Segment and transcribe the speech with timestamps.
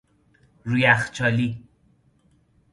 [0.65, 1.63] رو یخچالی